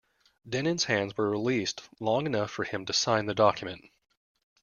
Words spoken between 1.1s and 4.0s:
were released long enough for him to sign the document.